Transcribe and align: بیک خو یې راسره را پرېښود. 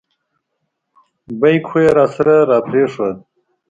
بیک 1.39 1.63
خو 1.69 1.77
یې 1.83 1.89
راسره 1.97 2.35
را 2.49 2.57
پرېښود. 2.67 3.17